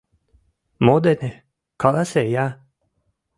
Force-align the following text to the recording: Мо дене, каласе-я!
Мо 0.85 0.95
дене, 1.05 1.29
каласе-я! 1.81 2.47